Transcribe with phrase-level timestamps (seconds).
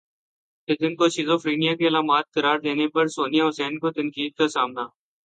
[0.67, 4.85] ٹزم کو شیزوفیرینیا کی علامت قرار دینے پر سونیا حسین کو تنقید کا سامنا